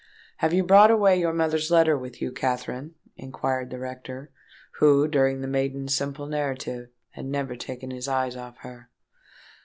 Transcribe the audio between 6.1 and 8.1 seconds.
narrative, had never taken his